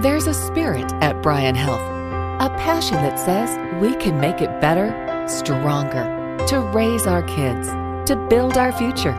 There's 0.00 0.26
a 0.26 0.34
spirit 0.34 0.92
at 1.00 1.22
Bryan 1.22 1.54
Health, 1.54 1.80
a 1.80 2.50
passion 2.58 2.96
that 2.96 3.18
says 3.18 3.56
we 3.80 3.94
can 3.96 4.20
make 4.20 4.42
it 4.42 4.60
better, 4.60 4.92
stronger, 5.26 6.36
to 6.48 6.60
raise 6.60 7.06
our 7.06 7.22
kids, 7.22 7.68
to 8.06 8.26
build 8.28 8.58
our 8.58 8.72
future, 8.72 9.14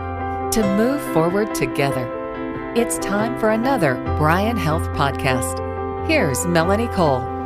to 0.51 0.75
move 0.77 1.01
forward 1.15 1.55
together. 1.55 2.07
It's 2.75 2.99
time 2.99 3.39
for 3.39 3.49
another 3.49 3.95
Bryan 4.19 4.55
Health 4.55 4.87
podcast. 4.89 5.57
Here's 6.07 6.45
Melanie 6.45 6.89
Cole. 6.89 7.36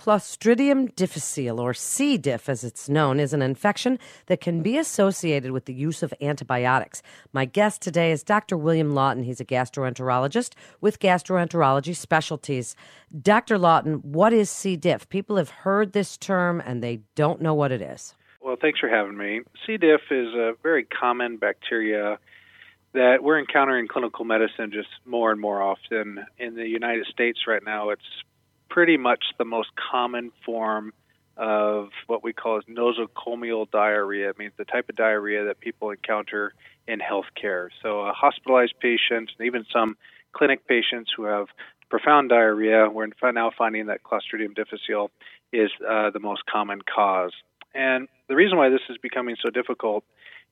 Clostridium 0.00 0.96
difficile, 0.96 1.60
or 1.60 1.74
C. 1.74 2.16
diff 2.16 2.48
as 2.48 2.64
it's 2.64 2.88
known, 2.88 3.20
is 3.20 3.34
an 3.34 3.42
infection 3.42 3.98
that 4.26 4.40
can 4.40 4.62
be 4.62 4.78
associated 4.78 5.50
with 5.50 5.66
the 5.66 5.74
use 5.74 6.02
of 6.02 6.14
antibiotics. 6.22 7.02
My 7.34 7.44
guest 7.44 7.82
today 7.82 8.10
is 8.10 8.22
Dr. 8.22 8.56
William 8.56 8.94
Lawton. 8.94 9.24
He's 9.24 9.42
a 9.42 9.44
gastroenterologist 9.44 10.54
with 10.80 11.00
gastroenterology 11.00 11.94
specialties. 11.94 12.74
Dr. 13.20 13.58
Lawton, 13.58 13.96
what 13.96 14.32
is 14.32 14.48
C. 14.48 14.74
diff? 14.74 15.06
People 15.10 15.36
have 15.36 15.50
heard 15.50 15.92
this 15.92 16.16
term 16.16 16.62
and 16.64 16.82
they 16.82 17.00
don't 17.14 17.42
know 17.42 17.52
what 17.52 17.70
it 17.70 17.82
is. 17.82 18.14
Well, 18.40 18.56
thanks 18.58 18.80
for 18.80 18.88
having 18.88 19.18
me. 19.18 19.42
C. 19.66 19.76
diff 19.76 20.00
is 20.10 20.28
a 20.28 20.52
very 20.62 20.84
common 20.84 21.36
bacteria 21.36 22.18
that 22.94 23.22
we're 23.22 23.38
encountering 23.38 23.84
in 23.84 23.88
clinical 23.88 24.24
medicine 24.24 24.70
just 24.72 24.88
more 25.04 25.30
and 25.30 25.40
more 25.42 25.60
often. 25.60 26.24
In 26.38 26.54
the 26.54 26.66
United 26.66 27.04
States 27.12 27.40
right 27.46 27.62
now, 27.62 27.90
it's 27.90 28.00
pretty 28.70 28.96
much 28.96 29.24
the 29.38 29.44
most 29.44 29.70
common 29.90 30.32
form 30.46 30.92
of 31.36 31.88
what 32.06 32.22
we 32.22 32.32
call 32.32 32.58
as 32.58 32.64
nosocomial 32.64 33.70
diarrhea. 33.70 34.30
It 34.30 34.38
means 34.38 34.52
the 34.56 34.64
type 34.64 34.88
of 34.88 34.96
diarrhea 34.96 35.44
that 35.46 35.60
people 35.60 35.90
encounter 35.90 36.54
in 36.86 37.00
healthcare. 37.00 37.68
So, 37.82 38.10
hospitalized 38.14 38.74
patient, 38.80 39.30
and 39.38 39.46
even 39.46 39.64
some 39.72 39.96
clinic 40.32 40.66
patients 40.66 41.10
who 41.16 41.24
have 41.24 41.46
profound 41.88 42.28
diarrhea, 42.28 42.88
we're 42.88 43.08
now 43.32 43.50
finding 43.56 43.86
that 43.86 44.02
Clostridium 44.02 44.54
difficile 44.54 45.10
is 45.52 45.70
uh, 45.88 46.10
the 46.10 46.20
most 46.20 46.42
common 46.46 46.80
cause. 46.82 47.32
And 47.74 48.08
the 48.28 48.36
reason 48.36 48.58
why 48.58 48.68
this 48.68 48.80
is 48.88 48.96
becoming 48.98 49.36
so 49.42 49.50
difficult 49.50 50.04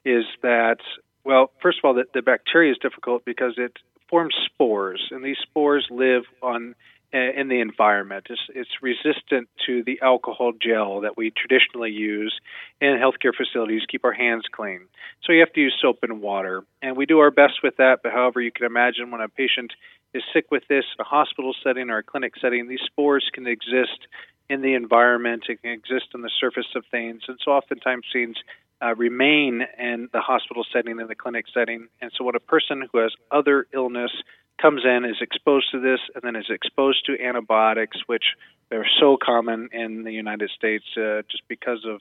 is 0.05 0.25
that, 0.43 0.79
well, 1.25 1.51
first 1.63 1.79
of 1.79 1.85
all, 1.85 1.95
the, 1.95 2.05
the 2.15 2.23
bacteria 2.23 2.73
is 2.73 2.79
difficult 2.79 3.25
because 3.25 3.55
it 3.57 3.73
forms 4.09 4.35
spores, 4.47 5.09
and 5.11 5.25
these 5.25 5.37
spores 5.43 5.87
live 5.91 6.23
on 6.43 6.75
in 7.13 7.49
the 7.49 7.61
environment. 7.61 8.27
It's, 8.29 8.41
it's, 8.55 8.69
resistant 8.83 9.49
to 9.67 9.83
the 9.83 9.99
alcohol 10.03 10.53
gel 10.53 11.01
that 11.01 11.17
we 11.17 11.31
traditionally 11.31 11.91
use 11.91 12.39
in 12.81 12.91
healthcare 12.91 13.35
facilities 13.35 13.83
to 13.83 13.87
keep 13.87 14.05
our 14.05 14.13
hands 14.13 14.45
clean. 14.53 14.81
So 15.25 15.33
you 15.33 15.41
have 15.41 15.53
to 15.55 15.61
use 15.61 15.75
soap 15.81 16.01
and 16.03 16.21
water. 16.21 16.65
And 16.83 16.97
we 16.97 17.07
do 17.07 17.19
our 17.21 17.31
best 17.31 17.63
with 17.63 17.77
that, 17.79 18.01
but 18.03 18.13
however, 18.13 18.41
you 18.41 18.53
can 18.53 18.67
imagine 18.67 19.11
when 19.11 19.21
a 19.21 19.29
patient 19.29 19.73
is 20.15 20.23
sick 20.33 20.51
with 20.51 20.65
this 20.69 20.85
in 20.99 21.03
a 21.03 21.05
hospital 21.05 21.55
setting 21.63 21.91
or 21.91 21.99
a 21.99 22.03
clinic 22.03 22.35
setting, 22.41 22.69
these 22.69 22.81
spores 22.85 23.29
can 23.33 23.47
exist 23.47 24.07
in 24.49 24.63
the 24.63 24.75
environment, 24.75 25.45
it 25.49 25.61
can 25.63 25.73
exist 25.73 26.07
on 26.15 26.23
the 26.23 26.31
surface 26.41 26.69
of 26.75 26.85
things, 26.91 27.23
and 27.29 27.39
so 27.45 27.53
oftentimes 27.53 28.05
things 28.13 28.37
uh, 28.81 28.95
remain 28.95 29.63
in 29.79 30.09
the 30.13 30.21
hospital 30.21 30.65
setting, 30.73 31.01
in 31.01 31.07
the 31.07 31.15
clinic 31.15 31.47
setting. 31.53 31.89
And 32.01 32.11
so 32.17 32.25
when 32.25 32.35
a 32.35 32.41
person 32.41 32.89
who 32.93 32.99
has 32.99 33.13
other 33.31 33.67
illness 33.75 34.13
comes 34.61 34.83
in, 34.85 35.05
is 35.05 35.17
exposed 35.21 35.71
to 35.73 35.81
this, 35.81 36.01
and 36.15 36.23
then 36.23 36.37
is 36.37 36.51
exposed 36.51 37.07
to 37.07 37.21
antibiotics, 37.21 37.99
which 38.07 38.25
they're 38.71 38.89
so 39.01 39.17
common 39.17 39.69
in 39.73 40.05
the 40.05 40.13
United 40.13 40.51
States 40.51 40.85
uh, 40.97 41.23
just 41.31 41.43
because 41.49 41.85
of 41.87 42.01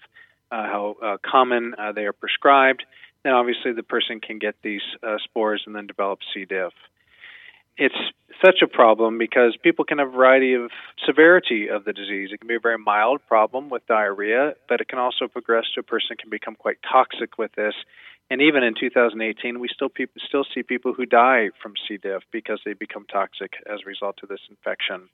uh, 0.51 0.63
how 0.63 0.95
uh, 1.03 1.17
common 1.25 1.75
uh, 1.77 1.91
they 1.91 2.05
are 2.05 2.13
prescribed, 2.13 2.83
then 3.23 3.33
obviously 3.33 3.73
the 3.73 3.83
person 3.83 4.19
can 4.19 4.39
get 4.39 4.55
these 4.63 4.81
uh, 5.03 5.17
spores 5.23 5.63
and 5.65 5.75
then 5.75 5.87
develop 5.87 6.19
C. 6.33 6.45
diff. 6.45 6.73
It's 7.77 7.95
such 8.43 8.61
a 8.63 8.67
problem 8.67 9.17
because 9.17 9.55
people 9.61 9.85
can 9.85 9.99
have 9.99 10.07
a 10.07 10.11
variety 10.11 10.53
of 10.53 10.71
severity 11.05 11.69
of 11.69 11.85
the 11.85 11.93
disease. 11.93 12.29
It 12.31 12.39
can 12.39 12.47
be 12.47 12.55
a 12.55 12.59
very 12.59 12.77
mild 12.77 13.21
problem 13.27 13.69
with 13.69 13.85
diarrhea, 13.87 14.53
but 14.67 14.81
it 14.81 14.87
can 14.87 14.99
also 14.99 15.27
progress 15.27 15.65
to 15.75 15.81
a 15.81 15.83
person 15.83 16.17
can 16.17 16.29
become 16.29 16.55
quite 16.55 16.77
toxic 16.89 17.37
with 17.37 17.51
this 17.53 17.73
and 18.29 18.41
even 18.41 18.63
in 18.63 18.73
2018, 18.77 19.59
we 19.59 19.69
still 19.73 19.89
people, 19.89 20.21
still 20.27 20.45
see 20.53 20.63
people 20.63 20.93
who 20.93 21.05
die 21.05 21.49
from 21.61 21.73
C. 21.87 21.97
diff 21.97 22.23
because 22.31 22.59
they 22.65 22.73
become 22.73 23.05
toxic 23.11 23.53
as 23.65 23.79
a 23.85 23.89
result 23.89 24.17
of 24.23 24.29
this 24.29 24.41
infection. 24.49 25.09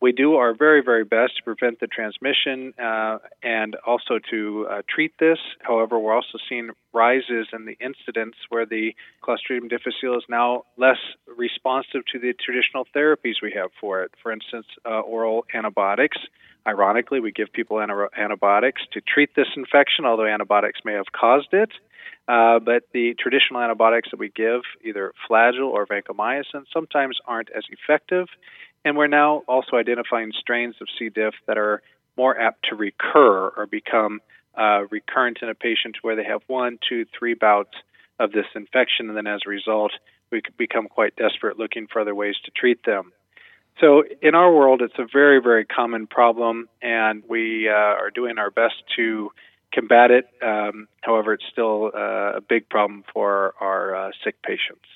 We 0.00 0.12
do 0.12 0.36
our 0.36 0.54
very, 0.54 0.82
very 0.82 1.04
best 1.04 1.36
to 1.36 1.42
prevent 1.42 1.78
the 1.78 1.86
transmission 1.86 2.72
uh, 2.82 3.18
and 3.42 3.76
also 3.86 4.18
to 4.30 4.66
uh, 4.70 4.82
treat 4.88 5.12
this. 5.20 5.38
However, 5.60 5.98
we're 5.98 6.14
also 6.14 6.38
seeing 6.48 6.70
rises 6.94 7.48
in 7.52 7.66
the 7.66 7.76
incidence 7.80 8.34
where 8.48 8.64
the 8.64 8.94
Clostridium 9.22 9.68
difficile 9.68 10.16
is 10.16 10.24
now 10.28 10.64
less 10.78 10.96
responsive 11.36 12.00
to 12.12 12.18
the 12.18 12.32
traditional 12.32 12.86
therapies 12.96 13.42
we 13.42 13.52
have 13.54 13.70
for 13.78 14.02
it. 14.02 14.12
For 14.22 14.32
instance, 14.32 14.66
uh, 14.86 15.00
oral 15.00 15.44
antibiotics. 15.52 16.16
Ironically, 16.66 17.20
we 17.20 17.30
give 17.30 17.52
people 17.52 17.78
antibiotics 17.80 18.82
to 18.92 19.02
treat 19.02 19.36
this 19.36 19.48
infection, 19.54 20.06
although 20.06 20.26
antibiotics 20.26 20.80
may 20.82 20.94
have 20.94 21.12
caused 21.12 21.52
it. 21.52 21.70
Uh, 22.28 22.58
but 22.58 22.84
the 22.92 23.14
traditional 23.18 23.60
antibiotics 23.60 24.10
that 24.10 24.20
we 24.20 24.28
give, 24.28 24.62
either 24.84 25.12
flagyl 25.28 25.68
or 25.68 25.86
vancomycin, 25.86 26.64
sometimes 26.72 27.18
aren't 27.26 27.50
as 27.50 27.64
effective. 27.70 28.28
And 28.84 28.96
we're 28.96 29.08
now 29.08 29.42
also 29.48 29.76
identifying 29.76 30.32
strains 30.38 30.76
of 30.80 30.88
C. 30.98 31.08
diff 31.08 31.34
that 31.46 31.58
are 31.58 31.82
more 32.16 32.38
apt 32.38 32.66
to 32.68 32.76
recur 32.76 33.48
or 33.48 33.66
become 33.66 34.20
uh, 34.56 34.84
recurrent 34.90 35.38
in 35.42 35.48
a 35.48 35.54
patient 35.54 35.96
where 36.02 36.16
they 36.16 36.24
have 36.24 36.42
one, 36.46 36.78
two, 36.88 37.06
three 37.18 37.34
bouts 37.34 37.74
of 38.18 38.32
this 38.32 38.46
infection, 38.54 39.08
and 39.08 39.16
then 39.16 39.26
as 39.26 39.40
a 39.46 39.50
result, 39.50 39.92
we 40.30 40.42
become 40.58 40.86
quite 40.86 41.16
desperate 41.16 41.58
looking 41.58 41.86
for 41.86 42.00
other 42.00 42.14
ways 42.14 42.36
to 42.44 42.50
treat 42.50 42.84
them. 42.84 43.12
So, 43.80 44.04
in 44.20 44.34
our 44.34 44.52
world, 44.52 44.82
it's 44.82 44.98
a 44.98 45.06
very, 45.10 45.40
very 45.40 45.64
common 45.64 46.06
problem, 46.06 46.68
and 46.82 47.22
we 47.28 47.68
uh, 47.68 47.72
are 47.72 48.10
doing 48.10 48.38
our 48.38 48.50
best 48.50 48.74
to 48.96 49.30
combat 49.72 50.10
it. 50.10 50.26
Um, 50.42 50.88
however, 51.02 51.34
it's 51.34 51.44
still 51.50 51.90
uh, 51.94 52.36
a 52.36 52.40
big 52.40 52.68
problem 52.68 53.04
for 53.12 53.54
our 53.60 53.94
uh, 53.94 54.10
sick 54.24 54.42
patients. 54.42 54.86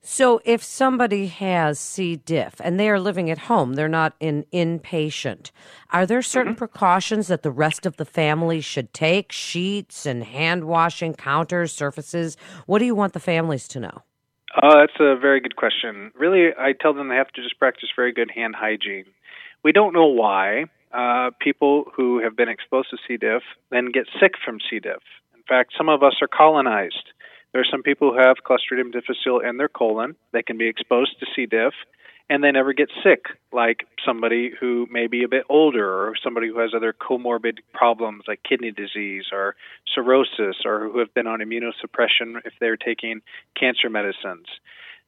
So, 0.00 0.40
if 0.44 0.62
somebody 0.62 1.26
has 1.26 1.78
C. 1.78 2.16
diff 2.16 2.60
and 2.60 2.78
they 2.78 2.88
are 2.88 3.00
living 3.00 3.30
at 3.30 3.38
home, 3.38 3.74
they're 3.74 3.88
not 3.88 4.14
an 4.20 4.44
inpatient, 4.52 5.50
are 5.92 6.06
there 6.06 6.22
certain 6.22 6.52
mm-hmm. 6.52 6.58
precautions 6.58 7.26
that 7.26 7.42
the 7.42 7.50
rest 7.50 7.84
of 7.84 7.96
the 7.96 8.04
family 8.04 8.60
should 8.60 8.94
take? 8.94 9.32
Sheets 9.32 10.06
and 10.06 10.22
hand 10.22 10.64
washing, 10.64 11.14
counters, 11.14 11.72
surfaces? 11.72 12.36
What 12.66 12.78
do 12.78 12.84
you 12.84 12.94
want 12.94 13.12
the 13.12 13.20
families 13.20 13.66
to 13.68 13.80
know? 13.80 14.02
Uh, 14.54 14.80
that's 14.80 15.00
a 15.00 15.16
very 15.16 15.40
good 15.40 15.56
question. 15.56 16.12
Really, 16.14 16.50
I 16.56 16.72
tell 16.72 16.94
them 16.94 17.08
they 17.08 17.16
have 17.16 17.32
to 17.32 17.42
just 17.42 17.58
practice 17.58 17.88
very 17.94 18.12
good 18.12 18.30
hand 18.30 18.54
hygiene. 18.56 19.04
We 19.64 19.72
don't 19.72 19.92
know 19.92 20.06
why 20.06 20.66
uh, 20.92 21.30
people 21.40 21.84
who 21.94 22.20
have 22.22 22.36
been 22.36 22.48
exposed 22.48 22.90
to 22.90 22.96
C. 23.06 23.16
diff 23.16 23.42
then 23.70 23.86
get 23.92 24.06
sick 24.20 24.32
from 24.44 24.58
C. 24.68 24.78
diff. 24.80 25.02
In 25.34 25.42
fact, 25.48 25.72
some 25.76 25.88
of 25.88 26.02
us 26.02 26.16
are 26.20 26.28
colonized. 26.28 27.12
There 27.52 27.62
are 27.62 27.70
some 27.70 27.82
people 27.82 28.12
who 28.12 28.18
have 28.18 28.36
Clostridium 28.44 28.92
difficile 28.92 29.40
in 29.40 29.56
their 29.56 29.68
colon. 29.68 30.16
They 30.32 30.42
can 30.42 30.58
be 30.58 30.68
exposed 30.68 31.18
to 31.20 31.26
C. 31.34 31.46
diff 31.46 31.74
and 32.30 32.44
they 32.44 32.50
never 32.50 32.72
get 32.72 32.90
sick, 33.02 33.24
like 33.52 33.86
somebody 34.04 34.50
who 34.60 34.86
may 34.90 35.06
be 35.06 35.24
a 35.24 35.28
bit 35.28 35.44
older 35.48 36.06
or 36.06 36.14
somebody 36.22 36.48
who 36.48 36.58
has 36.58 36.72
other 36.76 36.92
comorbid 36.92 37.58
problems 37.72 38.24
like 38.28 38.42
kidney 38.46 38.70
disease 38.70 39.24
or 39.32 39.56
cirrhosis 39.94 40.56
or 40.64 40.90
who 40.90 40.98
have 40.98 41.12
been 41.14 41.26
on 41.26 41.40
immunosuppression 41.40 42.36
if 42.44 42.52
they're 42.60 42.76
taking 42.76 43.20
cancer 43.58 43.88
medicines. 43.88 44.46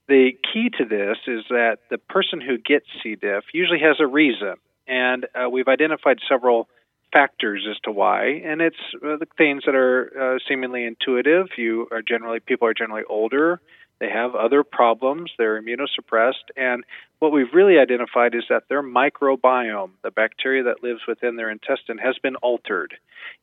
The 0.09 0.33
key 0.53 0.71
to 0.79 0.85
this 0.85 1.19
is 1.27 1.45
that 1.51 1.81
the 1.91 1.99
person 1.99 2.41
who 2.41 2.57
gets 2.57 2.87
C. 3.03 3.17
diff 3.17 3.45
usually 3.53 3.81
has 3.81 3.97
a 4.01 4.07
reason 4.07 4.55
and 4.91 5.27
uh, 5.35 5.49
we've 5.49 5.69
identified 5.69 6.19
several 6.29 6.69
factors 7.13 7.67
as 7.71 7.79
to 7.85 7.93
why, 7.93 8.43
and 8.45 8.61
it's 8.61 8.77
uh, 8.97 9.17
the 9.17 9.27
things 9.39 9.63
that 9.67 9.75
are 9.75 10.35
uh, 10.35 10.39
seemingly 10.49 10.85
intuitive. 10.85 11.47
You 11.57 11.89
are 11.93 12.03
generally 12.03 12.41
people 12.41 12.69
are 12.69 12.75
generally 12.75 13.05
older. 13.09 13.61
They 14.01 14.11
have 14.11 14.35
other 14.35 14.65
problems. 14.65 15.31
They're 15.39 15.61
immunosuppressed, 15.63 16.51
and 16.57 16.85
what 17.21 17.33
we've 17.33 17.53
really 17.55 17.79
identified 17.79 18.35
is 18.35 18.45
that 18.49 18.65
their 18.69 18.83
microbiome, 18.83 19.91
the 20.03 20.11
bacteria 20.11 20.65
that 20.65 20.83
lives 20.83 21.01
within 21.07 21.37
their 21.37 21.51
intestine, 21.51 21.99
has 21.99 22.17
been 22.23 22.37
altered, 22.37 22.95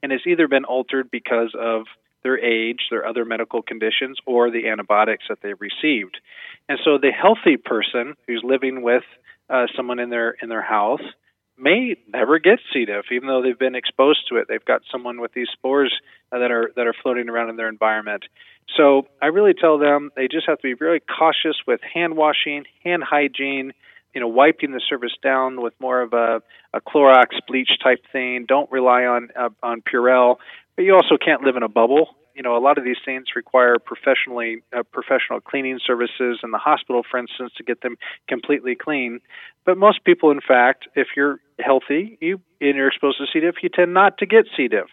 and 0.04 0.12
it's 0.12 0.28
either 0.28 0.48
been 0.48 0.66
altered 0.66 1.10
because 1.10 1.56
of 1.58 1.84
their 2.24 2.38
age, 2.40 2.88
their 2.90 3.06
other 3.06 3.24
medical 3.24 3.62
conditions, 3.62 4.18
or 4.26 4.52
the 4.52 4.68
antibiotics 4.68 5.26
that 5.30 5.38
they've 5.42 5.62
received. 5.62 6.18
And 6.68 6.78
so, 6.84 6.98
the 6.98 7.12
healthy 7.12 7.56
person 7.56 8.16
who's 8.26 8.42
living 8.44 8.82
with 8.82 9.04
uh, 9.50 9.68
someone 9.76 10.00
in 10.00 10.10
their 10.10 10.32
in 10.42 10.50
their 10.50 10.62
house 10.62 11.02
may 11.58 11.96
never 12.08 12.40
get 12.40 12.60
C. 12.72 12.86
diff, 12.86 13.06
even 13.12 13.28
though 13.28 13.42
they've 13.42 13.58
been 13.58 13.76
exposed 13.76 14.28
to 14.30 14.38
it. 14.38 14.48
They've 14.48 14.64
got 14.64 14.82
someone 14.92 15.20
with 15.22 15.34
these 15.34 15.48
spores 15.54 15.94
that 16.32 16.52
are 16.52 16.72
that 16.76 16.88
are 16.88 16.96
floating 17.02 17.30
around 17.30 17.50
in 17.50 17.56
their 17.56 17.70
environment. 17.70 18.24
So 18.76 19.08
I 19.22 19.28
really 19.28 19.54
tell 19.54 19.78
them 19.78 20.12
they 20.16 20.28
just 20.28 20.48
have 20.48 20.58
to 20.58 20.64
be 20.64 20.74
very 20.74 21.00
cautious 21.00 21.56
with 21.66 21.80
hand 21.82 22.18
washing, 22.18 22.66
hand 22.84 23.04
hygiene, 23.04 23.72
you 24.14 24.22
know, 24.22 24.28
wiping 24.28 24.72
the 24.72 24.82
surface 24.90 25.16
down 25.24 25.62
with 25.62 25.74
more 25.80 26.02
of 26.02 26.14
a, 26.14 26.42
a 26.74 26.82
Clorox 26.82 27.28
bleach 27.48 27.70
type 27.82 28.00
thing. 28.12 28.46
Don't 28.48 28.70
rely 28.72 29.06
on 29.06 29.30
uh, 29.36 29.50
on 29.64 29.82
Purell, 29.82 30.38
but 30.76 30.84
you 30.84 30.94
also 30.96 31.18
can't 31.24 31.44
live 31.44 31.56
in 31.56 31.64
a 31.64 31.70
bubble. 31.70 32.17
You 32.38 32.44
know 32.44 32.56
a 32.56 32.62
lot 32.62 32.78
of 32.78 32.84
these 32.84 33.02
things 33.04 33.26
require 33.36 33.78
professionally 33.80 34.62
uh, 34.72 34.84
professional 34.84 35.42
cleaning 35.42 35.80
services 35.86 36.40
in 36.44 36.52
the 36.52 36.60
hospital, 36.60 37.02
for 37.10 37.18
instance, 37.18 37.52
to 37.58 37.64
get 37.64 37.82
them 37.82 37.98
completely 38.30 38.76
clean. 38.76 39.20
But 39.66 39.78
most 39.78 40.04
people, 40.04 40.30
in 40.30 40.40
fact, 40.40 40.88
if 40.96 41.08
you're 41.16 41.40
healthy, 41.60 42.18
you 42.22 42.40
and 42.62 42.76
you're 42.76 42.88
exposed 42.88 43.18
to 43.18 43.26
C. 43.34 43.40
diff, 43.40 43.56
you 43.64 43.70
tend 43.70 43.94
not 43.94 44.20
to 44.20 44.28
get 44.28 44.46
C. 44.56 44.68
diff. 44.68 44.92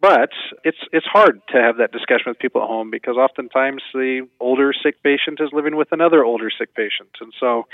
But 0.00 0.30
it's 0.64 0.78
it's 0.92 1.04
hard 1.04 1.42
to 1.52 1.60
have 1.60 1.76
that 1.76 1.92
discussion 1.92 2.24
with 2.28 2.38
people 2.38 2.62
at 2.62 2.68
home 2.68 2.90
because 2.90 3.16
oftentimes 3.16 3.82
the 3.92 4.26
older 4.40 4.72
sick 4.72 5.02
patient 5.02 5.38
is 5.40 5.50
living 5.52 5.76
with 5.76 5.88
another 5.92 6.24
older 6.24 6.48
sick 6.50 6.74
patient, 6.74 7.10
and 7.20 7.34
so 7.38 7.66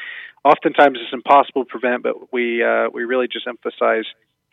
oftentimes 0.44 0.98
it's 1.00 1.12
impossible 1.12 1.64
to 1.64 1.70
prevent. 1.70 2.02
But 2.02 2.32
we 2.32 2.64
uh, 2.64 2.88
we 2.92 3.04
really 3.04 3.28
just 3.28 3.46
emphasize 3.46 4.06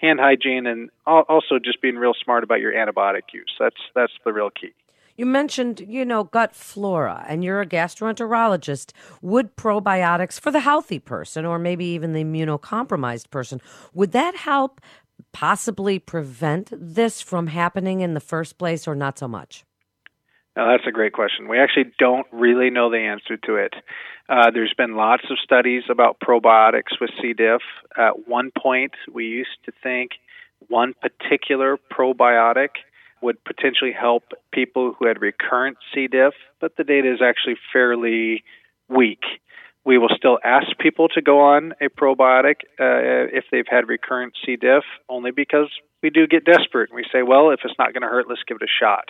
hand 0.04 0.20
hygiene 0.20 0.68
and 0.68 0.90
also 1.08 1.58
just 1.64 1.82
being 1.82 1.96
real 1.96 2.14
smart 2.24 2.44
about 2.44 2.60
your 2.60 2.74
antibiotic 2.74 3.34
use. 3.34 3.52
That's 3.60 3.78
that's 3.96 4.14
the 4.26 4.34
real 4.34 4.50
key. 4.50 4.74
You 5.16 5.28
mentioned, 5.28 5.80
you 5.88 6.06
know, 6.06 6.24
gut 6.24 6.56
flora, 6.56 7.24
and 7.28 7.44
you're 7.44 7.62
a 7.62 7.68
gastroenterologist. 7.68 8.94
Would 9.22 9.56
probiotics 9.56 10.40
for 10.40 10.50
the 10.50 10.60
healthy 10.60 11.00
person, 11.00 11.46
or 11.46 11.60
maybe 11.60 11.86
even 11.86 12.14
the 12.14 12.24
immunocompromised 12.24 13.30
person, 13.30 13.62
would 13.94 14.12
that 14.12 14.36
help 14.36 14.82
possibly 15.32 16.00
prevent 16.00 16.74
this 16.74 17.22
from 17.22 17.48
happening 17.48 18.02
in 18.02 18.16
the 18.16 18.20
first 18.20 18.58
place, 18.58 18.88
or 18.88 18.96
not 18.96 19.20
so 19.20 19.28
much? 19.28 19.64
Now, 20.56 20.72
that's 20.72 20.88
a 20.88 20.92
great 20.92 21.14
question. 21.14 21.48
We 21.48 21.60
actually 21.60 21.92
don't 21.98 22.28
really 22.32 22.70
know 22.70 22.92
the 22.92 23.00
answer 23.00 23.38
to 23.38 23.56
it. 23.56 23.74
Uh, 24.30 24.52
there's 24.52 24.74
been 24.78 24.96
lots 24.96 25.24
of 25.30 25.38
studies 25.44 25.84
about 25.90 26.20
probiotics 26.20 27.00
with 27.02 27.10
C. 27.22 27.34
diff. 27.34 27.62
At 27.98 28.28
one 28.28 28.52
point, 28.56 28.94
we 29.12 29.26
used 29.26 29.58
to 29.66 29.72
think 29.82 30.12
one 30.70 30.94
particular 31.02 31.78
probiotic 31.92 32.70
would 33.22 33.44
potentially 33.44 33.92
help 33.92 34.24
people 34.52 34.94
who 34.98 35.08
had 35.08 35.22
recurrent 35.22 35.78
C. 35.94 36.08
diff, 36.08 36.34
but 36.60 36.78
the 36.78 36.84
data 36.84 37.12
is 37.12 37.20
actually 37.22 37.56
fairly 37.72 38.44
weak. 38.88 39.24
We 39.86 39.98
will 39.98 40.12
still 40.16 40.40
ask 40.44 40.68
people 40.80 41.10
to 41.10 41.22
go 41.22 41.40
on 41.42 41.74
a 41.82 41.90
probiotic 41.90 42.58
uh, 42.80 43.28
if 43.34 43.46
they've 43.52 43.68
had 43.68 43.88
recurrent 43.88 44.34
C. 44.46 44.56
diff, 44.56 44.84
only 45.10 45.32
because 45.32 45.70
we 46.02 46.10
do 46.10 46.28
get 46.28 46.46
desperate 46.46 46.90
and 46.90 46.96
we 46.96 47.06
say, 47.12 47.24
well, 47.24 47.50
if 47.52 47.62
it's 47.64 47.78
not 47.80 47.94
going 47.94 48.04
to 48.04 48.08
hurt, 48.08 48.26
let's 48.30 48.44
give 48.48 48.58
it 48.62 48.64
a 48.64 48.84
shot. 48.84 49.10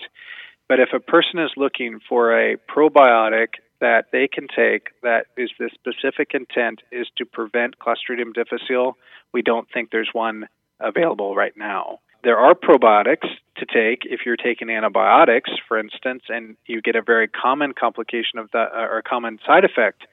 But 0.67 0.79
if 0.79 0.89
a 0.93 0.99
person 0.99 1.39
is 1.39 1.51
looking 1.57 1.99
for 2.07 2.37
a 2.37 2.57
probiotic 2.57 3.59
that 3.81 4.05
they 4.11 4.27
can 4.27 4.47
take 4.47 4.89
that 5.03 5.25
is 5.37 5.51
the 5.59 5.69
specific 5.73 6.31
intent 6.33 6.81
is 6.91 7.07
to 7.17 7.25
prevent 7.25 7.79
Clostridium 7.79 8.33
difficile, 8.33 8.97
we 9.33 9.41
don't 9.41 9.67
think 9.73 9.91
there's 9.91 10.09
one 10.13 10.47
available 10.79 11.35
right 11.35 11.55
now. 11.57 11.99
There 12.23 12.37
are 12.37 12.55
probiotics 12.55 13.27
to 13.57 13.65
take 13.65 14.03
if 14.05 14.21
you're 14.25 14.37
taking 14.37 14.69
antibiotics, 14.69 15.51
for 15.67 15.77
instance, 15.77 16.23
and 16.29 16.55
you 16.65 16.81
get 16.81 16.95
a 16.95 17.01
very 17.01 17.27
common 17.27 17.73
complication 17.73 18.39
of 18.39 18.49
that 18.53 18.69
uh, 18.73 18.87
or 18.89 18.99
a 18.99 19.03
common 19.03 19.39
side 19.45 19.65
effect 19.65 20.03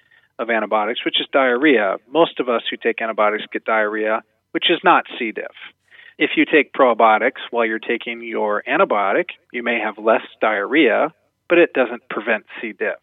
of 0.41 0.51
antibiotics, 0.51 1.05
which 1.05 1.21
is 1.21 1.27
diarrhea. 1.33 1.97
Most 2.11 2.41
of 2.41 2.49
us 2.49 2.63
who 2.69 2.77
take 2.77 3.01
antibiotics 3.01 3.45
get 3.53 3.65
diarrhea, 3.65 4.23
which 4.51 4.71
is 4.71 4.79
not 4.83 5.05
C. 5.19 5.31
diff. 5.31 5.55
If 6.21 6.33
you 6.37 6.45
take 6.45 6.75
probiotics 6.75 7.41
while 7.51 7.65
you're 7.65 7.79
taking 7.79 8.23
your 8.23 8.63
antibiotic, 8.69 9.31
you 9.55 9.63
may 9.63 9.81
have 9.81 9.97
less 9.97 10.21
diarrhea, 10.39 11.15
but 11.49 11.57
it 11.57 11.73
doesn't 11.73 12.11
prevent 12.11 12.45
C. 12.61 12.73
diff. 12.73 13.01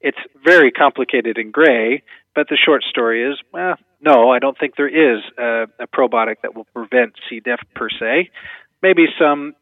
It's 0.00 0.18
very 0.44 0.70
complicated 0.70 1.36
and 1.36 1.52
gray, 1.52 2.04
but 2.32 2.46
the 2.48 2.56
short 2.56 2.84
story 2.84 3.28
is, 3.28 3.36
well, 3.52 3.74
no, 4.00 4.30
I 4.30 4.38
don't 4.38 4.56
think 4.56 4.76
there 4.76 4.86
is 4.86 5.20
a, 5.36 5.66
a 5.80 5.88
probiotic 5.88 6.36
that 6.42 6.54
will 6.54 6.68
prevent 6.72 7.14
C. 7.28 7.40
diff 7.40 7.58
per 7.74 7.88
se. 7.90 8.30
Maybe 8.80 9.06
some 9.18 9.56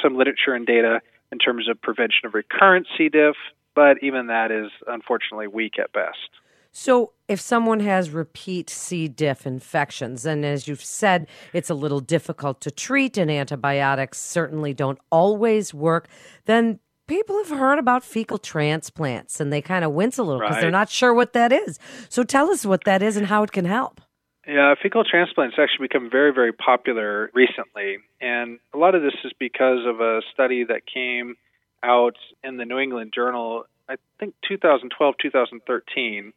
some 0.00 0.16
literature 0.16 0.54
and 0.54 0.66
data 0.66 1.00
in 1.32 1.38
terms 1.38 1.68
of 1.68 1.82
prevention 1.82 2.26
of 2.26 2.34
recurrent 2.34 2.86
C. 2.96 3.08
diff, 3.08 3.34
but 3.74 4.04
even 4.04 4.28
that 4.28 4.52
is 4.52 4.70
unfortunately 4.86 5.48
weak 5.48 5.80
at 5.80 5.92
best. 5.92 6.30
So, 6.76 7.12
if 7.28 7.40
someone 7.40 7.78
has 7.80 8.10
repeat 8.10 8.68
C. 8.68 9.06
diff 9.06 9.46
infections, 9.46 10.26
and 10.26 10.44
as 10.44 10.66
you've 10.66 10.82
said, 10.82 11.28
it's 11.52 11.70
a 11.70 11.74
little 11.74 12.00
difficult 12.00 12.60
to 12.62 12.70
treat, 12.72 13.16
and 13.16 13.30
antibiotics 13.30 14.18
certainly 14.18 14.74
don't 14.74 14.98
always 15.08 15.72
work, 15.72 16.08
then 16.46 16.80
people 17.06 17.38
have 17.38 17.56
heard 17.56 17.78
about 17.78 18.02
fecal 18.02 18.38
transplants 18.38 19.38
and 19.38 19.52
they 19.52 19.62
kind 19.62 19.84
of 19.84 19.92
wince 19.92 20.18
a 20.18 20.24
little 20.24 20.40
because 20.40 20.56
right. 20.56 20.62
they're 20.62 20.70
not 20.72 20.90
sure 20.90 21.14
what 21.14 21.32
that 21.32 21.52
is. 21.52 21.78
So, 22.08 22.24
tell 22.24 22.50
us 22.50 22.66
what 22.66 22.82
that 22.84 23.02
is 23.02 23.16
and 23.16 23.28
how 23.28 23.44
it 23.44 23.52
can 23.52 23.66
help. 23.66 24.00
Yeah, 24.44 24.74
fecal 24.82 25.04
transplants 25.04 25.54
actually 25.56 25.86
become 25.86 26.10
very, 26.10 26.32
very 26.32 26.52
popular 26.52 27.30
recently. 27.34 27.98
And 28.20 28.58
a 28.74 28.78
lot 28.78 28.96
of 28.96 29.02
this 29.02 29.14
is 29.24 29.30
because 29.38 29.86
of 29.86 30.00
a 30.00 30.22
study 30.32 30.64
that 30.64 30.82
came 30.92 31.36
out 31.84 32.16
in 32.42 32.56
the 32.56 32.64
New 32.64 32.80
England 32.80 33.12
Journal, 33.14 33.64
I 33.88 33.94
think 34.18 34.34
2012, 34.48 35.14
2013 35.22 36.32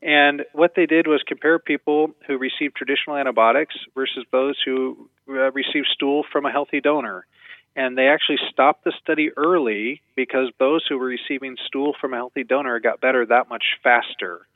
and 0.00 0.42
what 0.52 0.74
they 0.76 0.86
did 0.86 1.06
was 1.06 1.22
compare 1.26 1.58
people 1.58 2.10
who 2.26 2.38
received 2.38 2.76
traditional 2.76 3.16
antibiotics 3.16 3.74
versus 3.94 4.24
those 4.30 4.56
who 4.64 5.08
uh, 5.28 5.50
received 5.52 5.88
stool 5.92 6.24
from 6.30 6.46
a 6.46 6.52
healthy 6.52 6.80
donor. 6.80 7.26
And 7.74 7.96
they 7.96 8.08
actually 8.08 8.38
stopped 8.50 8.84
the 8.84 8.92
study 9.02 9.30
early 9.36 10.02
because 10.16 10.50
those 10.58 10.84
who 10.88 10.98
were 10.98 11.06
receiving 11.06 11.56
stool 11.66 11.94
from 12.00 12.12
a 12.12 12.16
healthy 12.16 12.44
donor 12.44 12.80
got 12.80 13.00
better 13.00 13.26
that 13.26 13.48
much 13.48 13.64
faster. 13.82 14.46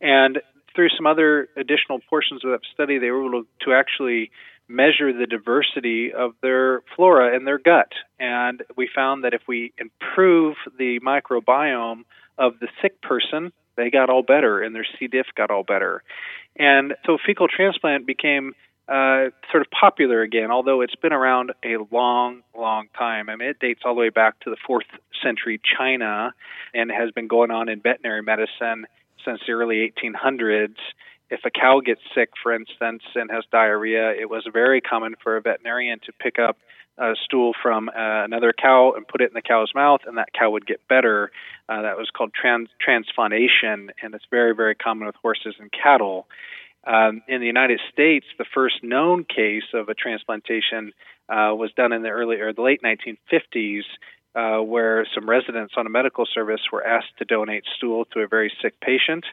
And 0.00 0.40
through 0.74 0.88
some 0.96 1.06
other 1.06 1.48
additional 1.56 2.00
portions 2.08 2.44
of 2.44 2.50
that 2.50 2.60
study, 2.72 2.98
they 2.98 3.10
were 3.10 3.24
able 3.24 3.44
to 3.62 3.72
actually 3.72 4.30
measure 4.66 5.12
the 5.12 5.26
diversity 5.26 6.12
of 6.12 6.32
their 6.40 6.82
flora 6.96 7.36
in 7.36 7.44
their 7.44 7.58
gut. 7.58 7.92
And 8.18 8.62
we 8.76 8.88
found 8.92 9.24
that 9.24 9.34
if 9.34 9.42
we 9.46 9.72
improve 9.78 10.56
the 10.78 11.00
microbiome 11.00 12.04
of 12.38 12.58
the 12.60 12.68
sick 12.80 13.00
person, 13.02 13.52
they 13.76 13.90
got 13.90 14.10
all 14.10 14.22
better, 14.22 14.62
and 14.62 14.74
their 14.74 14.86
C. 14.98 15.06
diff 15.06 15.26
got 15.36 15.50
all 15.50 15.62
better. 15.62 16.02
And 16.56 16.94
so 17.04 17.18
fecal 17.24 17.48
transplant 17.48 18.06
became 18.06 18.54
uh, 18.88 19.30
sort 19.50 19.62
of 19.62 19.70
popular 19.70 20.22
again, 20.22 20.50
although 20.50 20.82
it's 20.82 20.94
been 20.94 21.12
around 21.12 21.52
a 21.64 21.76
long, 21.90 22.42
long 22.56 22.88
time. 22.96 23.28
I 23.28 23.36
mean, 23.36 23.48
it 23.48 23.58
dates 23.58 23.80
all 23.84 23.94
the 23.94 24.00
way 24.00 24.10
back 24.10 24.38
to 24.40 24.50
the 24.50 24.56
fourth 24.66 24.86
century 25.22 25.60
China 25.78 26.34
and 26.74 26.90
has 26.90 27.10
been 27.12 27.26
going 27.26 27.50
on 27.50 27.68
in 27.68 27.80
veterinary 27.80 28.22
medicine 28.22 28.86
since 29.24 29.40
the 29.46 29.52
early 29.52 29.90
1800s. 30.04 30.76
If 31.30 31.40
a 31.46 31.50
cow 31.50 31.80
gets 31.80 32.02
sick, 32.14 32.30
for 32.42 32.54
instance, 32.54 33.02
and 33.14 33.30
has 33.30 33.44
diarrhea, 33.50 34.10
it 34.10 34.28
was 34.28 34.46
very 34.52 34.82
common 34.82 35.14
for 35.22 35.38
a 35.38 35.40
veterinarian 35.40 35.98
to 36.00 36.12
pick 36.12 36.38
up 36.38 36.58
a 36.98 37.14
stool 37.24 37.52
from 37.60 37.88
uh, 37.88 38.24
another 38.24 38.52
cow 38.52 38.92
and 38.96 39.06
put 39.06 39.20
it 39.20 39.28
in 39.28 39.34
the 39.34 39.42
cow's 39.42 39.72
mouth, 39.74 40.00
and 40.06 40.18
that 40.18 40.32
cow 40.32 40.50
would 40.50 40.66
get 40.66 40.86
better. 40.88 41.30
Uh, 41.68 41.82
that 41.82 41.96
was 41.96 42.08
called 42.10 42.32
trans- 42.32 42.68
and 44.02 44.14
it's 44.14 44.24
very, 44.30 44.54
very 44.54 44.74
common 44.74 45.06
with 45.06 45.16
horses 45.16 45.54
and 45.58 45.70
cattle. 45.72 46.26
Um, 46.86 47.22
in 47.28 47.40
the 47.40 47.46
United 47.46 47.80
States, 47.92 48.26
the 48.38 48.44
first 48.54 48.82
known 48.82 49.24
case 49.24 49.64
of 49.72 49.88
a 49.88 49.94
transplantation 49.94 50.92
uh, 51.28 51.54
was 51.54 51.70
done 51.76 51.92
in 51.92 52.02
the 52.02 52.10
early 52.10 52.36
or 52.36 52.52
the 52.52 52.62
late 52.62 52.82
1950s, 52.82 53.84
uh, 54.34 54.62
where 54.62 55.06
some 55.14 55.28
residents 55.28 55.74
on 55.76 55.86
a 55.86 55.90
medical 55.90 56.26
service 56.26 56.60
were 56.72 56.86
asked 56.86 57.16
to 57.18 57.24
donate 57.24 57.64
stool 57.76 58.04
to 58.12 58.20
a 58.20 58.28
very 58.28 58.52
sick 58.60 58.78
patient, 58.80 59.24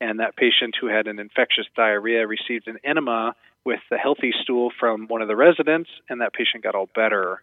and 0.00 0.20
that 0.20 0.36
patient 0.36 0.76
who 0.80 0.86
had 0.86 1.06
an 1.06 1.18
infectious 1.18 1.66
diarrhea 1.76 2.26
received 2.26 2.68
an 2.68 2.78
enema 2.84 3.34
with 3.70 3.78
the 3.88 3.96
healthy 3.96 4.32
stool 4.42 4.70
from 4.80 5.06
one 5.06 5.22
of 5.22 5.28
the 5.28 5.36
residents, 5.36 5.88
and 6.08 6.20
that 6.20 6.32
patient 6.32 6.64
got 6.64 6.74
all 6.74 6.88
better. 6.92 7.40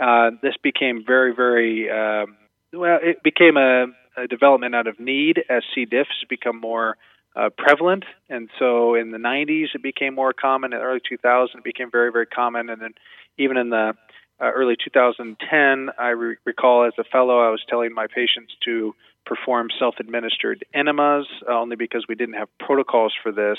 Uh, 0.00 0.30
this 0.42 0.54
became 0.60 1.04
very, 1.06 1.32
very 1.32 1.88
um, 1.88 2.36
well. 2.72 2.98
It 3.00 3.22
became 3.22 3.56
a, 3.56 3.86
a, 4.16 4.26
development 4.26 4.74
out 4.74 4.88
of 4.88 4.98
need 4.98 5.38
as 5.48 5.62
C. 5.72 5.86
become 6.28 6.60
more 6.60 6.96
uh, 7.36 7.50
prevalent, 7.56 8.04
and 8.28 8.50
so 8.58 8.96
in 8.96 9.12
the 9.12 9.18
90s 9.18 9.68
it 9.72 9.82
became 9.82 10.12
more 10.12 10.32
common. 10.32 10.72
In 10.72 10.80
the 10.80 10.84
early 10.84 10.98
2000s 11.00 11.54
it 11.54 11.62
became 11.62 11.88
very, 11.88 12.10
very 12.10 12.26
common, 12.26 12.68
and 12.68 12.82
then 12.82 12.94
even 13.38 13.56
in 13.56 13.70
the 13.70 13.92
uh, 14.40 14.50
early 14.50 14.74
2010, 14.82 15.90
I 15.98 16.08
re- 16.08 16.36
recall 16.44 16.84
as 16.84 16.94
a 16.98 17.04
fellow, 17.04 17.46
I 17.46 17.50
was 17.50 17.62
telling 17.68 17.94
my 17.94 18.08
patients 18.08 18.54
to 18.64 18.92
perform 19.24 19.68
self-administered 19.78 20.64
enemas, 20.74 21.26
uh, 21.48 21.52
only 21.52 21.76
because 21.76 22.06
we 22.08 22.16
didn't 22.16 22.34
have 22.34 22.48
protocols 22.58 23.14
for 23.22 23.30
this 23.30 23.58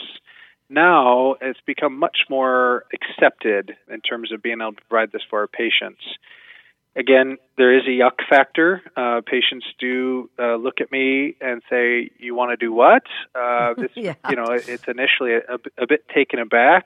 now 0.72 1.36
it's 1.42 1.60
become 1.66 1.98
much 1.98 2.20
more 2.30 2.86
accepted 2.94 3.76
in 3.90 4.02
terms 4.02 4.32
of 4.32 4.42
being 4.42 4.62
able 4.62 4.74
to 4.74 4.82
provide 4.90 5.12
this 5.12 5.22
for 5.30 5.40
our 5.42 5.48
patients. 5.48 6.02
Again, 6.96 7.38
there 7.58 7.78
is 7.78 7.84
a 7.86 7.92
yuck 7.92 8.28
factor. 8.30 8.82
Uh, 8.98 9.22
patients 9.26 9.66
do 9.80 10.30
uh, 10.38 10.56
look 10.56 10.82
at 10.82 10.92
me 10.92 11.36
and 11.40 11.62
say, 11.70 12.10
"You 12.18 12.36
want 12.36 12.52
to 12.52 12.58
do 12.58 12.74
what?" 12.74 13.04
Uh, 13.34 13.74
this, 13.78 13.92
yeah. 13.96 14.16
You 14.30 14.36
know, 14.36 14.48
it's 14.50 14.88
initially 14.88 15.36
a, 15.36 15.58
a 15.78 15.88
bit 15.88 16.08
taken 16.10 16.40
aback, 16.40 16.86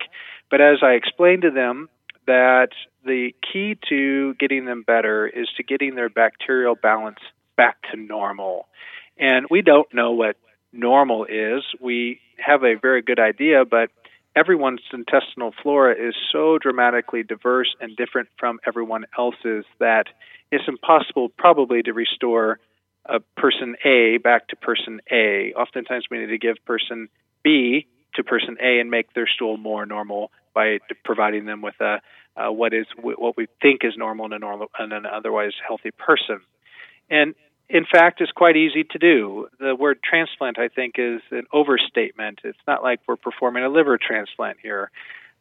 but 0.51 0.61
as 0.61 0.79
I 0.83 0.91
explained 0.91 1.41
to 1.41 1.51
them 1.51 1.89
that 2.27 2.69
the 3.03 3.33
key 3.51 3.77
to 3.89 4.35
getting 4.35 4.65
them 4.65 4.83
better 4.85 5.27
is 5.27 5.47
to 5.57 5.63
getting 5.63 5.95
their 5.95 6.09
bacterial 6.09 6.75
balance 6.75 7.19
back 7.55 7.77
to 7.91 7.97
normal, 7.97 8.67
and 9.17 9.47
we 9.49 9.63
don't 9.63 9.91
know 9.91 10.11
what 10.11 10.35
normal 10.75 11.25
is. 11.25 11.63
We 11.79 12.19
have 12.37 12.63
a 12.63 12.75
very 12.75 13.01
good 13.01 13.19
idea, 13.19 13.65
but 13.65 13.89
everyone's 14.35 14.81
intestinal 14.93 15.53
flora 15.63 15.93
is 15.93 16.15
so 16.31 16.57
dramatically 16.57 17.23
diverse 17.23 17.73
and 17.79 17.95
different 17.95 18.29
from 18.37 18.59
everyone 18.67 19.05
else's 19.17 19.65
that 19.79 20.05
it's 20.51 20.65
impossible 20.67 21.29
probably 21.29 21.81
to 21.83 21.93
restore 21.93 22.59
a 23.05 23.19
person 23.37 23.75
A 23.85 24.17
back 24.17 24.47
to 24.49 24.55
person 24.55 24.99
A. 25.11 25.53
Oftentimes 25.55 26.05
we 26.11 26.19
need 26.19 26.27
to 26.27 26.37
give 26.37 26.57
person 26.65 27.07
B 27.43 27.87
to 28.15 28.23
person 28.23 28.57
A 28.61 28.79
and 28.79 28.89
make 28.89 29.13
their 29.13 29.27
stool 29.27 29.57
more 29.57 29.85
normal 29.85 30.31
by 30.53 30.79
providing 31.03 31.45
them 31.45 31.61
with 31.61 31.79
a 31.81 31.99
uh, 32.37 32.51
what 32.51 32.73
is 32.73 32.85
what 33.01 33.37
we 33.37 33.47
think 33.61 33.81
is 33.83 33.93
normal 33.95 34.25
in 34.25 34.33
a 34.33 34.39
normal 34.39 34.67
in 34.79 34.91
an 34.91 35.05
otherwise 35.05 35.53
healthy 35.65 35.91
person. 35.91 36.41
And 37.09 37.35
in 37.69 37.85
fact, 37.91 38.21
it's 38.21 38.31
quite 38.31 38.55
easy 38.55 38.83
to 38.83 38.99
do. 38.99 39.47
The 39.59 39.75
word 39.75 39.99
transplant, 40.03 40.59
I 40.59 40.67
think, 40.67 40.95
is 40.97 41.21
an 41.31 41.45
overstatement. 41.51 42.41
It's 42.43 42.57
not 42.67 42.83
like 42.83 42.99
we're 43.07 43.15
performing 43.15 43.63
a 43.63 43.69
liver 43.69 43.97
transplant 43.97 44.57
here. 44.61 44.91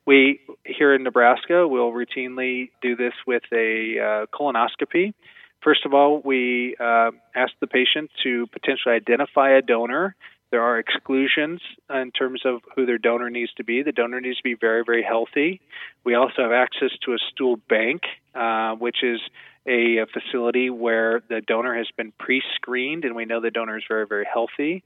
We 0.06 0.40
here 0.64 0.94
in 0.94 1.02
Nebraska 1.02 1.66
will 1.66 1.92
routinely 1.92 2.70
do 2.82 2.96
this 2.96 3.14
with 3.26 3.42
a 3.52 3.98
uh, 3.98 4.26
colonoscopy. 4.36 5.14
First 5.62 5.86
of 5.86 5.94
all, 5.94 6.20
we 6.22 6.76
uh, 6.78 7.10
ask 7.34 7.52
the 7.60 7.66
patient 7.66 8.10
to 8.22 8.46
potentially 8.48 8.94
identify 8.94 9.56
a 9.56 9.62
donor. 9.62 10.14
There 10.50 10.62
are 10.62 10.78
exclusions 10.78 11.60
in 11.88 12.10
terms 12.10 12.42
of 12.44 12.60
who 12.76 12.84
their 12.84 12.98
donor 12.98 13.30
needs 13.30 13.52
to 13.54 13.64
be. 13.64 13.82
The 13.82 13.92
donor 13.92 14.20
needs 14.20 14.36
to 14.36 14.42
be 14.42 14.54
very, 14.54 14.84
very 14.84 15.02
healthy. 15.02 15.60
We 16.04 16.14
also 16.14 16.42
have 16.42 16.52
access 16.52 16.90
to 17.06 17.14
a 17.14 17.18
stool 17.32 17.56
bank, 17.68 18.02
uh, 18.34 18.74
which 18.74 19.02
is 19.02 19.20
a, 19.66 20.04
facility 20.12 20.70
where 20.70 21.22
the 21.28 21.40
donor 21.40 21.74
has 21.74 21.86
been 21.96 22.12
pre 22.18 22.42
screened 22.54 23.04
and 23.04 23.14
we 23.14 23.24
know 23.24 23.40
the 23.40 23.50
donor 23.50 23.78
is 23.78 23.84
very, 23.88 24.06
very 24.06 24.26
healthy. 24.30 24.82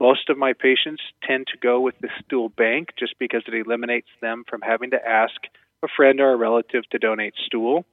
Most 0.00 0.30
of 0.30 0.38
my 0.38 0.54
patients 0.54 1.02
tend 1.22 1.46
to 1.48 1.58
go 1.58 1.80
with 1.80 1.94
the 2.00 2.08
stool 2.24 2.48
bank 2.48 2.90
just 2.98 3.18
because 3.18 3.42
it 3.46 3.54
eliminates 3.54 4.08
them 4.20 4.44
from 4.48 4.62
having 4.62 4.90
to 4.90 5.06
ask 5.06 5.34
a 5.82 5.88
friend 5.94 6.20
or 6.20 6.32
a 6.32 6.36
relative 6.36 6.84
to 6.90 6.98
donate 6.98 7.34
stool. 7.44 7.84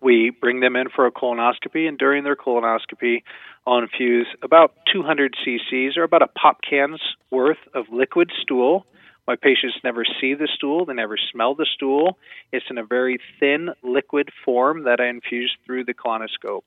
We 0.00 0.30
bring 0.30 0.60
them 0.60 0.76
in 0.76 0.88
for 0.88 1.06
a 1.06 1.12
colonoscopy, 1.12 1.86
and 1.86 1.98
during 1.98 2.24
their 2.24 2.36
colonoscopy, 2.36 3.22
I'll 3.66 3.78
infuse 3.78 4.26
about 4.42 4.72
200 4.90 5.34
cc's 5.46 5.98
or 5.98 6.04
about 6.04 6.22
a 6.22 6.28
pop 6.28 6.60
can's 6.68 7.00
worth 7.30 7.58
of 7.74 7.84
liquid 7.92 8.30
stool 8.40 8.86
my 9.26 9.36
patients 9.36 9.76
never 9.84 10.04
see 10.20 10.34
the 10.34 10.48
stool, 10.54 10.84
they 10.84 10.94
never 10.94 11.16
smell 11.30 11.54
the 11.54 11.66
stool. 11.74 12.18
It's 12.52 12.66
in 12.70 12.78
a 12.78 12.84
very 12.84 13.18
thin 13.38 13.70
liquid 13.82 14.30
form 14.44 14.84
that 14.84 15.00
I 15.00 15.08
infuse 15.08 15.56
through 15.64 15.84
the 15.84 15.94
colonoscope. 15.94 16.64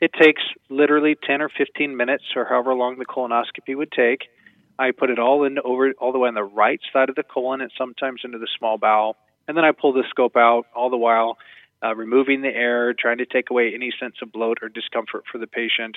It 0.00 0.12
takes 0.12 0.42
literally 0.68 1.16
10 1.26 1.42
or 1.42 1.48
15 1.48 1.96
minutes 1.96 2.24
or 2.34 2.44
however 2.44 2.74
long 2.74 2.98
the 2.98 3.04
colonoscopy 3.04 3.76
would 3.76 3.92
take. 3.92 4.28
I 4.78 4.92
put 4.92 5.10
it 5.10 5.18
all 5.18 5.44
in 5.44 5.58
over 5.58 5.92
all 5.98 6.12
the 6.12 6.18
way 6.18 6.28
on 6.28 6.34
the 6.34 6.42
right 6.42 6.80
side 6.92 7.10
of 7.10 7.16
the 7.16 7.22
colon 7.22 7.60
and 7.60 7.70
sometimes 7.76 8.22
into 8.24 8.38
the 8.38 8.48
small 8.58 8.78
bowel. 8.78 9.16
And 9.46 9.56
then 9.56 9.64
I 9.64 9.72
pull 9.72 9.92
the 9.92 10.04
scope 10.08 10.36
out 10.36 10.64
all 10.74 10.88
the 10.88 10.96
while 10.96 11.36
uh, 11.84 11.94
removing 11.94 12.40
the 12.40 12.48
air, 12.48 12.94
trying 12.94 13.18
to 13.18 13.26
take 13.26 13.50
away 13.50 13.72
any 13.74 13.92
sense 14.00 14.14
of 14.22 14.32
bloat 14.32 14.58
or 14.62 14.68
discomfort 14.68 15.24
for 15.30 15.38
the 15.38 15.46
patient. 15.46 15.96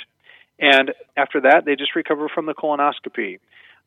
And 0.60 0.92
after 1.16 1.42
that, 1.42 1.64
they 1.66 1.76
just 1.76 1.96
recover 1.96 2.30
from 2.30 2.46
the 2.46 2.54
colonoscopy. 2.54 3.40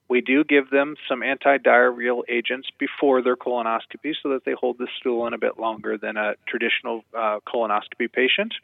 We 0.09 0.21
do 0.21 0.45
give 0.45 0.71
them 0.71 0.95
some 1.09 1.23
anti-diarrheal 1.23 2.23
agents 2.29 2.69
before 2.79 3.23
their 3.23 3.37
colonoscopy 3.37 4.15
so 4.23 4.31
that 4.31 4.45
they 4.45 4.53
hold 4.53 4.79
the 4.79 4.87
stool 4.99 5.27
in 5.27 5.35
a 5.35 5.39
bit 5.39 5.59
longer 5.59 5.99
than 5.99 6.17
a 6.17 6.35
traditional 6.47 7.03
uh, 7.13 7.41
colonoscopy 7.47 8.13
patient. 8.13 8.55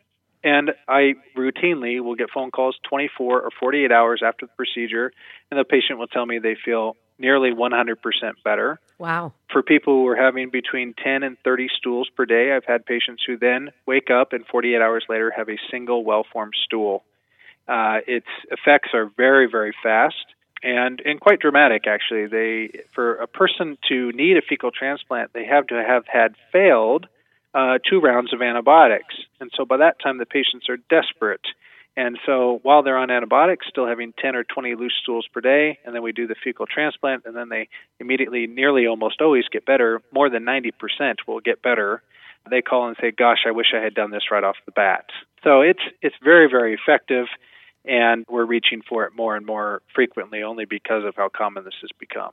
And 0.44 0.72
I 0.88 1.14
routinely 1.36 2.00
will 2.00 2.14
get 2.14 2.30
phone 2.30 2.50
calls 2.50 2.76
24 2.88 3.42
or 3.42 3.50
48 3.58 3.92
hours 3.92 4.22
after 4.24 4.46
the 4.46 4.52
procedure, 4.56 5.12
and 5.50 5.58
the 5.58 5.64
patient 5.64 5.98
will 5.98 6.08
tell 6.08 6.26
me 6.26 6.38
they 6.38 6.56
feel 6.64 6.96
nearly 7.18 7.50
100% 7.50 7.96
better. 8.44 8.80
Wow. 8.98 9.32
For 9.52 9.62
people 9.62 9.94
who 9.94 10.08
are 10.08 10.16
having 10.16 10.50
between 10.50 10.94
10 11.02 11.22
and 11.22 11.36
30 11.44 11.68
stools 11.76 12.08
per 12.16 12.24
day, 12.24 12.52
I've 12.52 12.64
had 12.64 12.84
patients 12.84 13.22
who 13.26 13.36
then 13.36 13.70
wake 13.86 14.10
up 14.10 14.32
and 14.32 14.44
48 14.46 14.80
hours 14.80 15.04
later 15.08 15.32
have 15.36 15.48
a 15.48 15.58
single 15.70 16.04
well 16.04 16.24
formed 16.32 16.54
stool. 16.64 17.04
Uh, 17.68 17.98
its 18.08 18.26
effects 18.50 18.90
are 18.92 19.10
very, 19.16 19.48
very 19.48 19.72
fast 19.82 20.16
and 20.62 21.00
and 21.04 21.20
quite 21.20 21.40
dramatic 21.40 21.86
actually. 21.86 22.26
They 22.26 22.84
for 22.94 23.14
a 23.14 23.26
person 23.26 23.78
to 23.88 24.12
need 24.12 24.36
a 24.36 24.42
fecal 24.42 24.70
transplant, 24.70 25.32
they 25.32 25.44
have 25.46 25.66
to 25.68 25.82
have 25.86 26.04
had 26.06 26.34
failed 26.52 27.06
uh, 27.54 27.78
two 27.88 28.00
rounds 28.00 28.32
of 28.32 28.40
antibiotics, 28.40 29.14
and 29.40 29.50
so 29.56 29.64
by 29.64 29.78
that 29.78 29.96
time 30.02 30.18
the 30.18 30.26
patients 30.26 30.68
are 30.68 30.78
desperate. 30.88 31.46
And 31.94 32.18
so 32.24 32.58
while 32.62 32.82
they're 32.82 32.96
on 32.96 33.10
antibiotics, 33.10 33.66
still 33.68 33.86
having 33.86 34.14
10 34.18 34.34
or 34.34 34.44
20 34.44 34.76
loose 34.76 34.94
stools 35.02 35.26
per 35.30 35.42
day, 35.42 35.78
and 35.84 35.94
then 35.94 36.02
we 36.02 36.12
do 36.12 36.26
the 36.26 36.34
fecal 36.42 36.64
transplant, 36.64 37.26
and 37.26 37.36
then 37.36 37.50
they 37.50 37.68
immediately, 38.00 38.46
nearly 38.46 38.86
almost 38.86 39.20
always 39.20 39.44
get 39.52 39.66
better. 39.66 40.00
More 40.10 40.30
than 40.30 40.42
90% 40.44 40.72
will 41.28 41.40
get 41.40 41.60
better. 41.60 42.02
They 42.48 42.62
call 42.62 42.88
and 42.88 42.96
say, 43.00 43.10
"Gosh, 43.10 43.44
I 43.46 43.50
wish 43.50 43.74
I 43.74 43.82
had 43.82 43.94
done 43.94 44.10
this 44.10 44.30
right 44.30 44.42
off 44.42 44.56
the 44.64 44.72
bat." 44.72 45.10
So 45.44 45.60
it's 45.60 45.82
it's 46.00 46.16
very 46.22 46.48
very 46.48 46.74
effective 46.74 47.26
and 47.84 48.24
we're 48.28 48.44
reaching 48.44 48.82
for 48.88 49.04
it 49.04 49.12
more 49.16 49.36
and 49.36 49.46
more 49.46 49.82
frequently 49.94 50.42
only 50.42 50.64
because 50.64 51.04
of 51.04 51.14
how 51.16 51.28
common 51.28 51.64
this 51.64 51.74
has 51.80 51.90
become. 51.98 52.32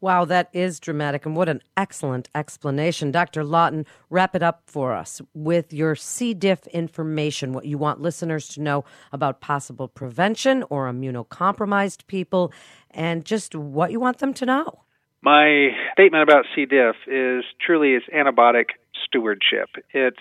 Wow, 0.00 0.24
that 0.24 0.48
is 0.52 0.80
dramatic, 0.80 1.24
and 1.26 1.36
what 1.36 1.48
an 1.48 1.62
excellent 1.76 2.28
explanation. 2.34 3.12
Dr. 3.12 3.44
Lawton, 3.44 3.86
wrap 4.10 4.34
it 4.34 4.42
up 4.42 4.62
for 4.66 4.92
us 4.94 5.22
with 5.32 5.72
your 5.72 5.94
C. 5.94 6.34
diff 6.34 6.66
information, 6.66 7.52
what 7.52 7.66
you 7.66 7.78
want 7.78 8.00
listeners 8.00 8.48
to 8.48 8.60
know 8.60 8.84
about 9.12 9.40
possible 9.40 9.86
prevention 9.86 10.64
or 10.70 10.90
immunocompromised 10.90 12.08
people, 12.08 12.52
and 12.90 13.24
just 13.24 13.54
what 13.54 13.92
you 13.92 14.00
want 14.00 14.18
them 14.18 14.34
to 14.34 14.44
know. 14.44 14.80
My 15.22 15.68
statement 15.92 16.24
about 16.24 16.46
C. 16.52 16.66
diff 16.66 16.96
is 17.06 17.44
truly 17.64 17.90
its 17.90 18.06
antibiotic 18.12 18.70
stewardship. 19.04 19.68
It's 19.94 20.18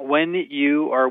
when 0.00 0.34
you 0.34 0.90
are 0.90 1.10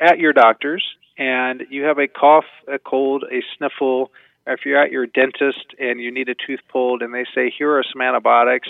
at 0.00 0.18
your 0.18 0.32
doctor's 0.32 0.82
and 1.18 1.62
you 1.70 1.84
have 1.84 1.98
a 1.98 2.08
cough, 2.08 2.44
a 2.72 2.78
cold, 2.78 3.24
a 3.30 3.42
sniffle, 3.56 4.10
if 4.46 4.60
you're 4.64 4.82
at 4.82 4.90
your 4.90 5.06
dentist 5.06 5.74
and 5.78 6.00
you 6.00 6.10
need 6.10 6.28
a 6.28 6.34
tooth 6.34 6.60
pulled 6.70 7.02
and 7.02 7.14
they 7.14 7.24
say, 7.34 7.52
here 7.56 7.76
are 7.76 7.84
some 7.92 8.02
antibiotics, 8.02 8.68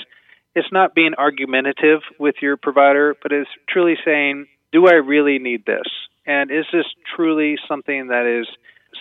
it's 0.54 0.70
not 0.70 0.94
being 0.94 1.14
argumentative 1.14 2.00
with 2.18 2.36
your 2.42 2.56
provider, 2.56 3.16
but 3.22 3.32
it's 3.32 3.48
truly 3.68 3.96
saying, 4.04 4.46
do 4.72 4.86
I 4.86 4.94
really 4.94 5.38
need 5.38 5.64
this? 5.64 5.86
And 6.26 6.50
is 6.50 6.66
this 6.72 6.84
truly 7.16 7.56
something 7.68 8.08
that 8.08 8.26
is 8.26 8.46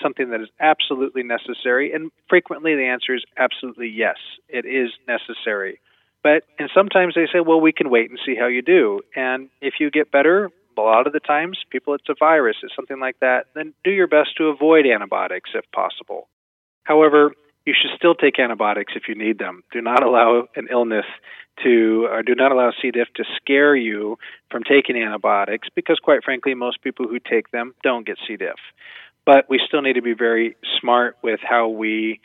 something 0.01 0.29
that 0.29 0.41
is 0.41 0.49
absolutely 0.59 1.23
necessary? 1.23 1.91
And 1.93 2.11
frequently 2.29 2.75
the 2.75 2.85
answer 2.85 3.15
is 3.15 3.23
absolutely 3.37 3.89
yes, 3.89 4.15
it 4.47 4.65
is 4.65 4.91
necessary. 5.07 5.79
But 6.23 6.43
and 6.57 6.69
sometimes 6.73 7.15
they 7.15 7.27
say, 7.33 7.39
well, 7.45 7.59
we 7.59 7.73
can 7.73 7.89
wait 7.89 8.09
and 8.09 8.19
see 8.25 8.35
how 8.35 8.47
you 8.47 8.61
do. 8.61 9.01
And 9.15 9.49
if 9.59 9.75
you 9.79 9.91
get 9.91 10.11
better, 10.11 10.51
a 10.77 10.81
lot 10.81 11.07
of 11.07 11.13
the 11.13 11.19
times, 11.19 11.59
people, 11.69 11.93
it's 11.93 12.09
a 12.09 12.15
virus, 12.19 12.57
it's 12.63 12.75
something 12.75 12.99
like 12.99 13.19
that, 13.19 13.47
then 13.53 13.73
do 13.83 13.91
your 13.91 14.07
best 14.07 14.37
to 14.37 14.45
avoid 14.45 14.85
antibiotics 14.85 15.51
if 15.53 15.65
possible. 15.71 16.27
However, 16.83 17.33
you 17.65 17.73
should 17.79 17.91
still 17.95 18.15
take 18.15 18.39
antibiotics 18.39 18.93
if 18.95 19.03
you 19.07 19.15
need 19.15 19.37
them. 19.37 19.63
Do 19.71 19.81
not 19.81 20.03
allow 20.03 20.47
an 20.55 20.67
illness 20.71 21.05
to, 21.63 22.07
or 22.09 22.23
do 22.23 22.33
not 22.33 22.51
allow 22.51 22.71
C. 22.81 22.91
diff 22.91 23.07
to 23.15 23.23
scare 23.35 23.75
you 23.75 24.17
from 24.49 24.63
taking 24.63 24.95
antibiotics 24.95 25.67
because, 25.75 25.99
quite 25.99 26.23
frankly, 26.23 26.53
most 26.55 26.81
people 26.81 27.07
who 27.07 27.19
take 27.19 27.51
them 27.51 27.75
don't 27.83 28.05
get 28.05 28.17
C. 28.27 28.35
diff. 28.35 28.55
But 29.25 29.47
we 29.49 29.59
still 29.67 29.81
need 29.81 29.93
to 29.93 30.01
be 30.01 30.13
very 30.13 30.55
smart 30.79 31.17
with 31.21 31.39
how 31.43 31.67
we 31.67 32.19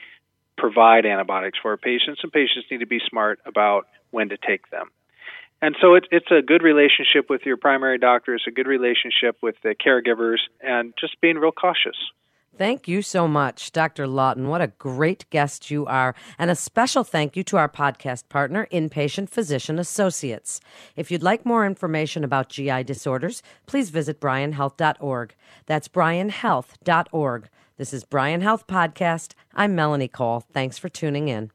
provide 0.56 1.04
antibiotics 1.04 1.58
for 1.60 1.72
our 1.72 1.76
patients, 1.76 2.20
and 2.22 2.32
patients 2.32 2.66
need 2.70 2.80
to 2.80 2.86
be 2.86 3.00
smart 3.10 3.38
about 3.44 3.88
when 4.10 4.30
to 4.30 4.38
take 4.38 4.70
them. 4.70 4.90
And 5.62 5.74
so 5.80 5.94
it, 5.94 6.06
it's 6.10 6.30
a 6.30 6.42
good 6.42 6.62
relationship 6.62 7.30
with 7.30 7.42
your 7.44 7.56
primary 7.56 7.98
doctor, 7.98 8.34
it's 8.34 8.46
a 8.46 8.50
good 8.50 8.66
relationship 8.66 9.38
with 9.42 9.56
the 9.62 9.74
caregivers, 9.74 10.38
and 10.60 10.92
just 11.00 11.20
being 11.20 11.36
real 11.36 11.52
cautious. 11.52 11.96
Thank 12.58 12.88
you 12.88 13.02
so 13.02 13.28
much, 13.28 13.70
Dr. 13.70 14.06
Lawton. 14.06 14.48
What 14.48 14.62
a 14.62 14.68
great 14.68 15.28
guest 15.28 15.70
you 15.70 15.84
are. 15.84 16.14
And 16.38 16.50
a 16.50 16.54
special 16.54 17.04
thank 17.04 17.36
you 17.36 17.42
to 17.44 17.58
our 17.58 17.68
podcast 17.68 18.30
partner, 18.30 18.66
Inpatient 18.72 19.28
Physician 19.28 19.78
Associates. 19.78 20.60
If 20.94 21.10
you'd 21.10 21.22
like 21.22 21.44
more 21.44 21.66
information 21.66 22.24
about 22.24 22.48
GI 22.48 22.84
disorders, 22.84 23.42
please 23.66 23.90
visit 23.90 24.20
bryanhealth.org. 24.20 25.34
That's 25.66 25.88
bryanhealth.org. 25.88 27.48
This 27.76 27.92
is 27.92 28.04
Bryan 28.04 28.40
Health 28.40 28.66
Podcast. 28.66 29.34
I'm 29.54 29.74
Melanie 29.74 30.08
Cole. 30.08 30.44
Thanks 30.54 30.78
for 30.78 30.88
tuning 30.88 31.28
in. 31.28 31.50